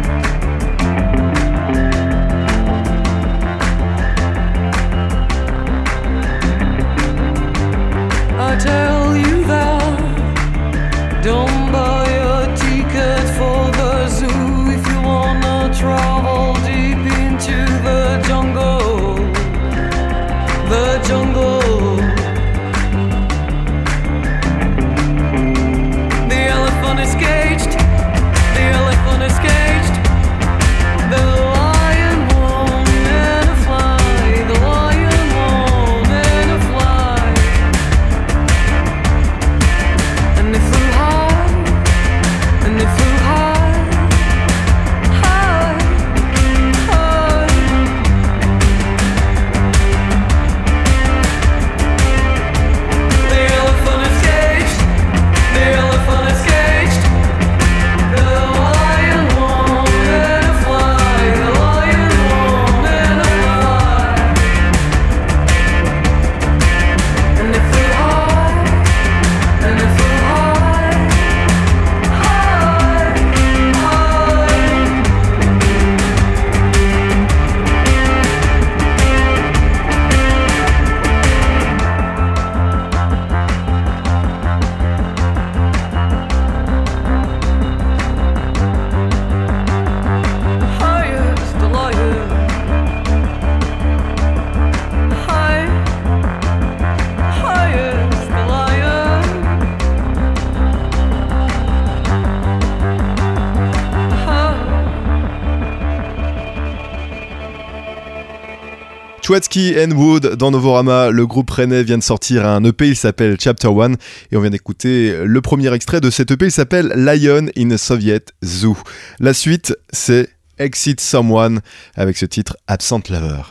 Chwatsky 109.30 109.76
and 109.78 109.92
Wood 109.92 110.38
dans 110.38 110.50
Novorama. 110.50 111.12
Le 111.12 111.28
groupe 111.28 111.52
rennais 111.52 111.84
vient 111.84 112.00
de 112.00 112.04
sortir 112.04 112.48
un 112.48 112.64
EP, 112.64 112.88
il 112.88 112.96
s'appelle 112.96 113.38
Chapter 113.40 113.68
One. 113.68 113.96
Et 114.32 114.38
on 114.38 114.42
vient 114.42 114.50
d'écouter 114.50 115.16
le 115.24 115.40
premier 115.40 115.72
extrait 115.72 116.02
de 116.02 116.10
cet 116.10 116.32
EP, 116.32 116.46
il 116.46 116.52
s'appelle 116.52 116.88
Lion 116.96 117.46
in 117.56 117.70
a 117.70 117.78
Soviet 117.78 118.26
Zoo. 118.44 118.76
La 119.20 119.36
suite, 119.36 119.78
c'est 119.94 120.30
Exit 120.58 121.00
Someone 121.00 121.62
avec 121.96 122.18
ce 122.18 122.26
titre 122.26 122.58
Absent 122.66 123.02
Lover. 123.12 123.44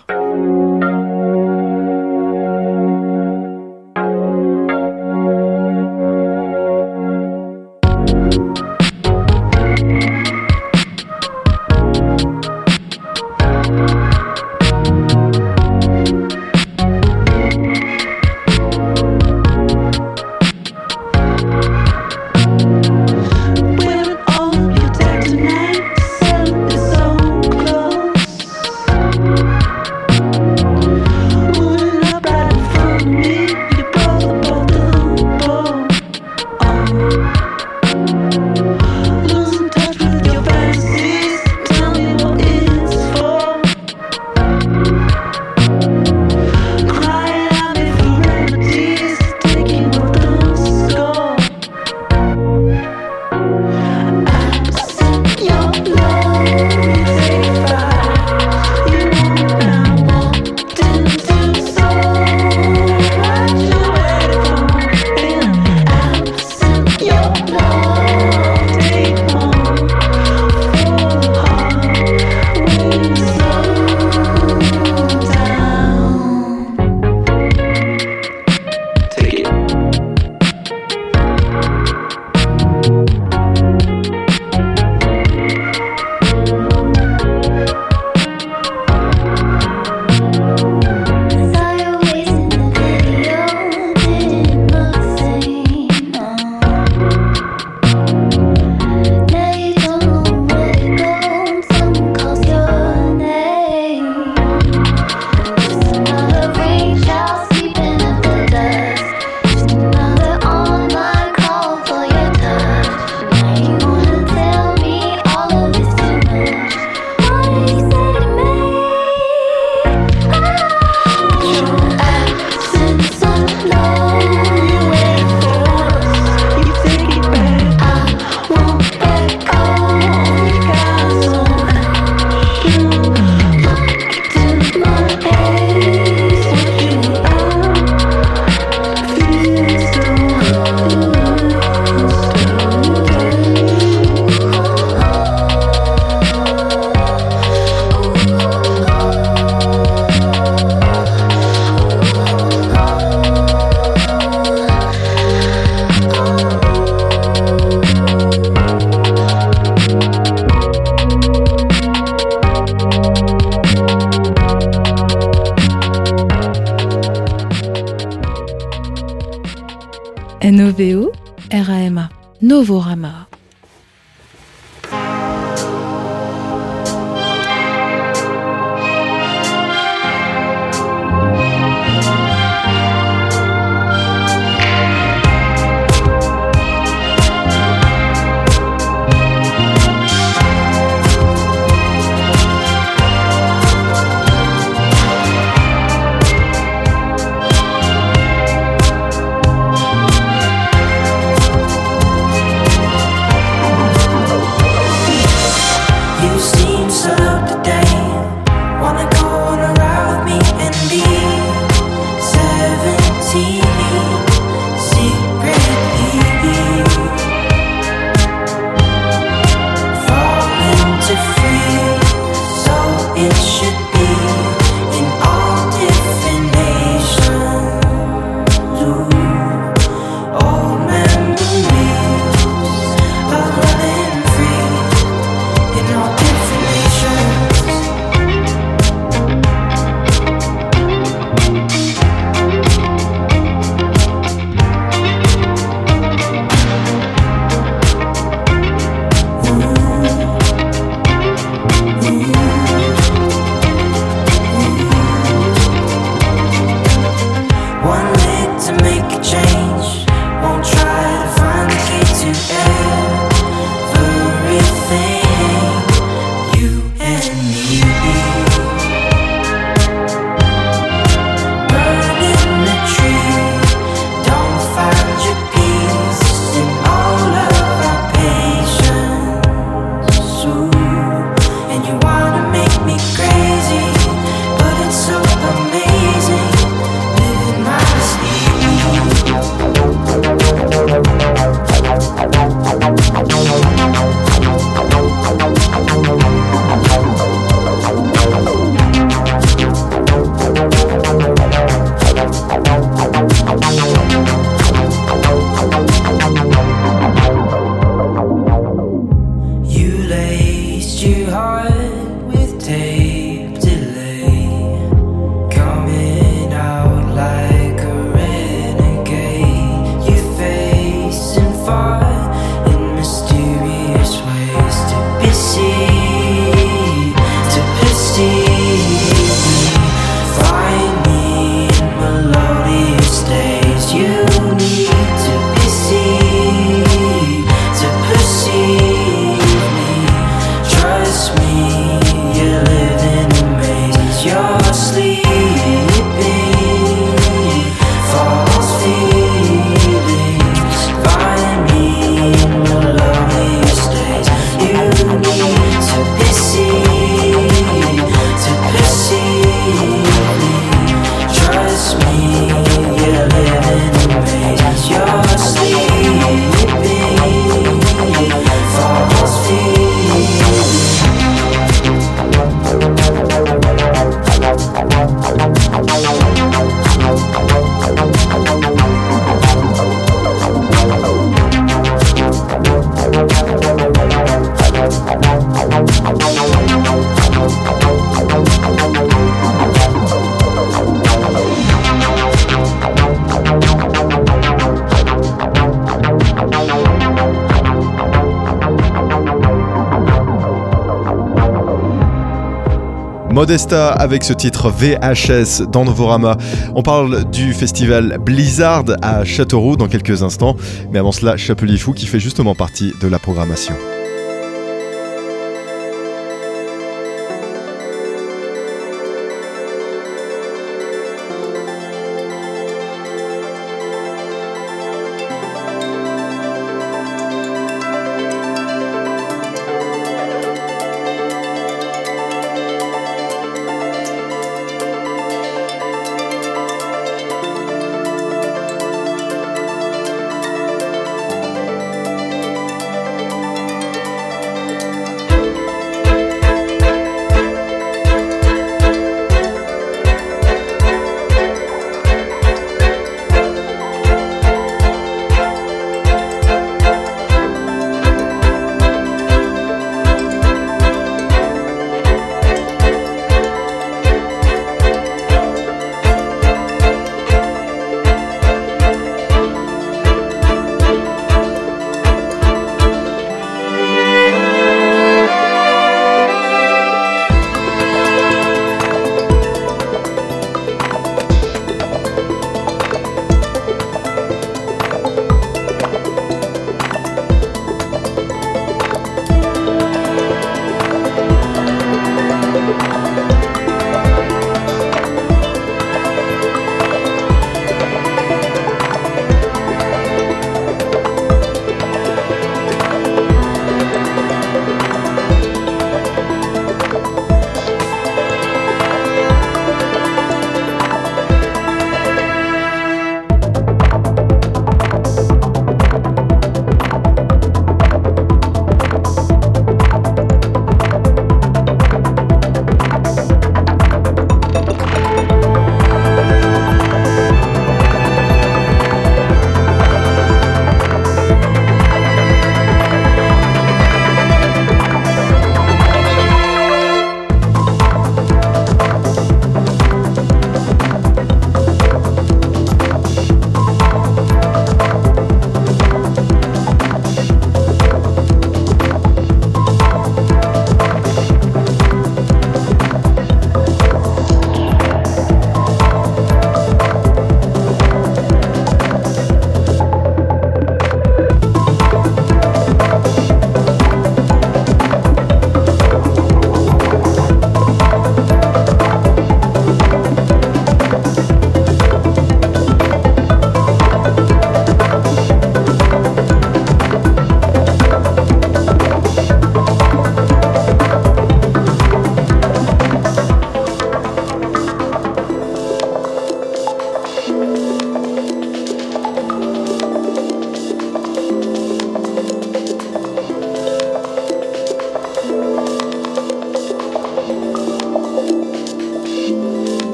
Modesta 403.38 403.92
avec 403.92 404.24
ce 404.24 404.32
titre 404.32 404.68
VHS 404.68 405.70
dans 405.70 405.84
Novorama. 405.84 406.36
On 406.74 406.82
parle 406.82 407.30
du 407.30 407.52
festival 407.52 408.18
Blizzard 408.20 408.86
à 409.00 409.22
Châteauroux 409.22 409.76
dans 409.76 409.86
quelques 409.86 410.24
instants, 410.24 410.56
mais 410.90 410.98
avant 410.98 411.12
cela, 411.12 411.36
Chapelier 411.36 411.78
Fou 411.78 411.92
qui 411.92 412.06
fait 412.06 412.18
justement 412.18 412.56
partie 412.56 412.92
de 413.00 413.06
la 413.06 413.20
programmation. 413.20 413.76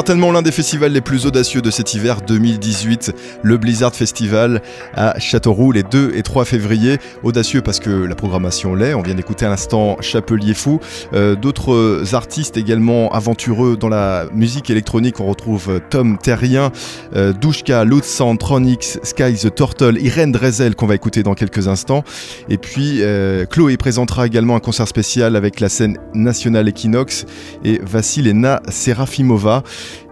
Certainement 0.00 0.32
l'un 0.32 0.40
des 0.40 0.50
festivals 0.50 0.92
les 0.92 1.02
plus 1.02 1.26
audacieux 1.26 1.60
de 1.60 1.70
cet 1.70 1.92
hiver 1.92 2.22
2018, 2.22 3.12
le 3.42 3.58
Blizzard 3.58 3.94
Festival 3.94 4.62
à 4.94 5.18
Châteauroux 5.18 5.72
les 5.72 5.82
2 5.82 6.12
et 6.14 6.22
3 6.22 6.46
février. 6.46 6.96
Audacieux 7.22 7.60
parce 7.60 7.80
que 7.80 7.90
la 7.90 8.14
programmation 8.14 8.74
l'est, 8.74 8.94
on 8.94 9.02
vient 9.02 9.14
d'écouter 9.14 9.44
à 9.44 9.50
l'instant 9.50 9.98
Chapelier 10.00 10.54
Fou. 10.54 10.80
Euh, 11.12 11.34
D'autres 11.34 12.14
artistes 12.14 12.56
également 12.56 13.12
aventureux 13.12 13.76
dans 13.76 13.90
la 13.90 14.24
musique 14.32 14.70
électronique, 14.70 15.20
on 15.20 15.26
retrouve 15.26 15.82
Tom 15.90 16.16
Terrien, 16.16 16.72
euh, 17.14 17.34
Douchka, 17.34 17.84
Lutz 17.84 18.22
Tronics, 18.38 19.00
Sky 19.02 19.34
the 19.34 19.54
Turtle, 19.54 19.98
Irène 20.00 20.32
Drezel 20.32 20.76
qu'on 20.76 20.86
va 20.86 20.94
écouter 20.94 21.22
dans 21.22 21.34
quelques 21.34 21.68
instants. 21.68 22.04
Et 22.48 22.56
puis 22.56 23.02
euh, 23.02 23.44
Chloé 23.44 23.76
présentera 23.76 24.26
également 24.26 24.56
un 24.56 24.60
concert 24.60 24.88
spécial 24.88 25.36
avec 25.36 25.60
la 25.60 25.68
scène 25.68 25.98
nationale 26.14 26.68
Equinox 26.68 27.26
et 27.64 27.78
Vassilena 27.82 28.62
Serafimova. 28.70 29.62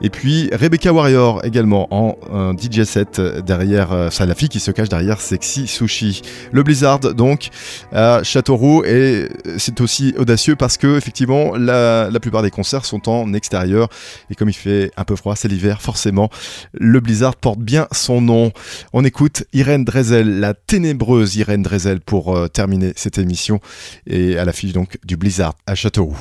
Et 0.03 0.11
puis 0.11 0.51
Rebecca 0.53 0.93
Warrior 0.93 1.45
également 1.45 1.89
en 1.91 2.17
DJ 2.57 2.85
set 2.85 3.21
derrière, 3.21 3.93
euh, 3.93 4.09
la 4.21 4.35
fille 4.35 4.49
qui 4.49 4.61
se 4.61 4.71
cache 4.71 4.89
derrière 4.89 5.21
Sexy 5.21 5.67
Sushi. 5.67 6.23
Le 6.53 6.63
Blizzard 6.63 7.01
donc 7.01 7.49
à 7.93 8.23
Châteauroux 8.23 8.85
et 8.85 9.29
c'est 9.57 9.81
aussi 9.81 10.15
audacieux 10.19 10.57
parce 10.57 10.77
que 10.77 10.97
effectivement 10.97 11.57
la, 11.57 12.11
la 12.11 12.21
plupart 12.21 12.43
des 12.43 12.51
concerts 12.51 12.85
sont 12.85 13.09
en 13.09 13.33
extérieur 13.35 13.89
et 14.31 14.35
comme 14.35 14.49
il 14.49 14.55
fait 14.55 14.91
un 14.97 15.05
peu 15.05 15.17
froid, 15.17 15.37
c'est 15.37 15.49
l'hiver 15.49 15.81
forcément. 15.83 16.31
Le 16.73 17.01
Blizzard 17.01 17.37
porte 17.37 17.61
bien 17.61 17.87
son 17.93 18.21
nom. 18.21 18.53
On 18.93 19.05
écoute 19.05 19.45
Irène 19.53 19.85
Drezel, 19.85 20.41
la 20.41 20.55
ténébreuse 20.55 21.37
Irène 21.37 21.63
Drezel 21.63 22.01
pour 22.01 22.37
euh, 22.37 22.49
terminer 22.49 22.93
cette 22.97 23.19
émission 23.19 23.61
et 24.07 24.39
à 24.39 24.45
l'affiche 24.45 24.73
donc 24.73 24.99
du 25.05 25.17
Blizzard 25.17 25.55
à 25.67 25.75
Châteauroux. 25.75 26.19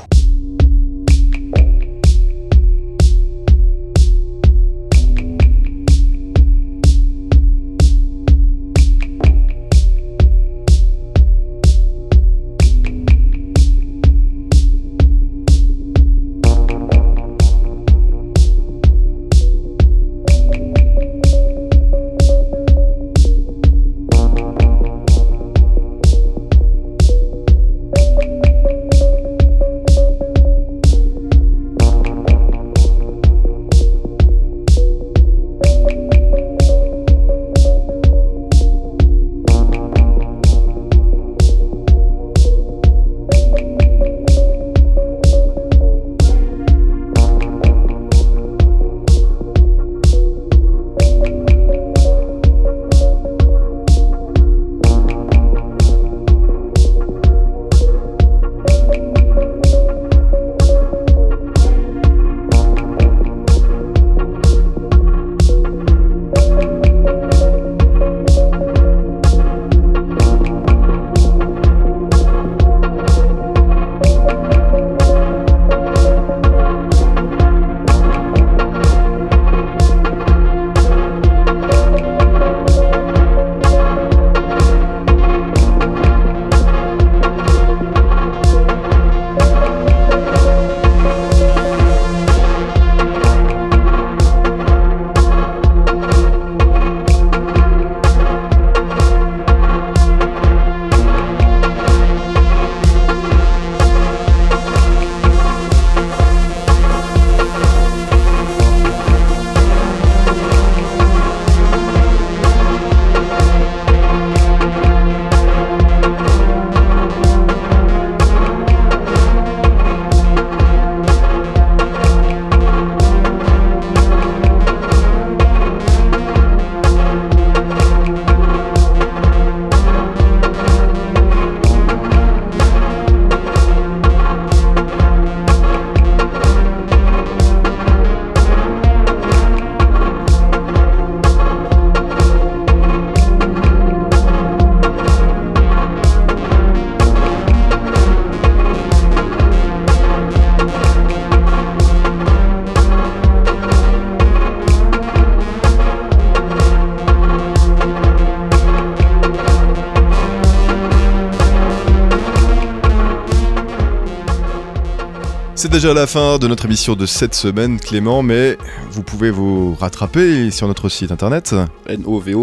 Déjà 165.78 165.94
la 165.94 166.08
fin 166.08 166.40
de 166.40 166.48
notre 166.48 166.66
émission 166.66 166.96
de 166.96 167.06
cette 167.06 167.36
semaine, 167.36 167.80
Clément, 167.80 168.24
mais 168.24 168.58
vous 168.90 169.04
pouvez 169.04 169.30
vous 169.30 169.76
rattraper 169.76 170.50
sur 170.50 170.68
notre 170.68 170.90
site 170.90 171.12
internet. 171.12 171.54
N-O-V-O-R-A-M-A.com, 171.88 172.42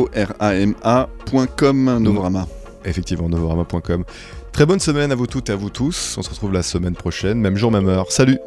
Novorama. 1.99 2.47
Effectivement, 2.85 3.29
novorama.com. 3.29 4.05
Très 4.53 4.67
bonne 4.67 4.79
semaine 4.79 5.11
à 5.11 5.17
vous 5.17 5.27
toutes 5.27 5.51
et 5.51 5.53
à 5.53 5.57
vous 5.57 5.69
tous. 5.69 6.15
On 6.17 6.23
se 6.23 6.31
retrouve 6.31 6.53
la 6.53 6.63
semaine 6.63 6.95
prochaine, 6.95 7.41
même 7.41 7.57
jour, 7.57 7.73
même 7.73 7.89
heure. 7.89 8.07
Salut 8.13 8.39